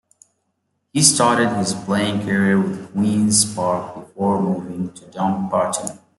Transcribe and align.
He 0.93 1.03
started 1.03 1.49
his 1.57 1.75
playing 1.75 2.21
career 2.23 2.57
with 2.59 2.91
Queen's 2.91 3.45
Park 3.53 3.93
before 3.93 4.41
moving 4.41 4.91
to 4.93 5.05
Dumbarton. 5.11 5.99